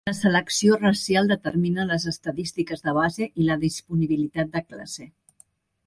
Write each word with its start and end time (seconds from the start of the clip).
La 0.09 0.11
selecció 0.19 0.77
racial 0.79 1.29
determina 1.31 1.85
les 1.91 2.07
estadístiques 2.13 2.81
de 2.87 2.95
base 2.99 3.29
i 3.43 3.47
la 3.51 3.61
disponibilitat 3.67 4.55
de 4.57 4.65
classe. 4.73 5.11